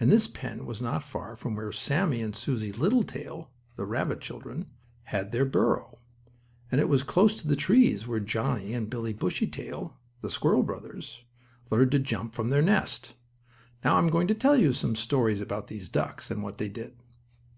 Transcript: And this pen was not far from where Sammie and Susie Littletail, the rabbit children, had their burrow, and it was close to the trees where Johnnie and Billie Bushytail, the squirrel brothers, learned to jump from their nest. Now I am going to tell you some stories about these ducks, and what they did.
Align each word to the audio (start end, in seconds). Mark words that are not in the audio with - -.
And 0.00 0.10
this 0.10 0.26
pen 0.26 0.64
was 0.64 0.80
not 0.80 1.04
far 1.04 1.36
from 1.36 1.54
where 1.54 1.70
Sammie 1.70 2.22
and 2.22 2.34
Susie 2.34 2.72
Littletail, 2.72 3.50
the 3.76 3.84
rabbit 3.84 4.22
children, 4.22 4.64
had 5.02 5.32
their 5.32 5.44
burrow, 5.44 5.98
and 6.72 6.80
it 6.80 6.88
was 6.88 7.02
close 7.02 7.36
to 7.36 7.46
the 7.46 7.56
trees 7.56 8.06
where 8.06 8.20
Johnnie 8.20 8.72
and 8.72 8.88
Billie 8.88 9.12
Bushytail, 9.12 9.98
the 10.22 10.30
squirrel 10.30 10.62
brothers, 10.62 11.24
learned 11.68 11.90
to 11.90 11.98
jump 11.98 12.32
from 12.34 12.48
their 12.48 12.62
nest. 12.62 13.12
Now 13.84 13.96
I 13.96 13.98
am 13.98 14.08
going 14.08 14.28
to 14.28 14.34
tell 14.34 14.56
you 14.56 14.72
some 14.72 14.96
stories 14.96 15.42
about 15.42 15.66
these 15.66 15.90
ducks, 15.90 16.30
and 16.30 16.42
what 16.42 16.56
they 16.56 16.70
did. 16.70 16.94